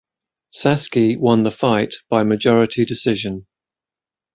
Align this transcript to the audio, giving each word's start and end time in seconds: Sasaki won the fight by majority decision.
Sasaki 0.51 1.15
won 1.15 1.43
the 1.43 1.51
fight 1.51 1.93
by 2.09 2.23
majority 2.23 2.85
decision. 2.85 3.45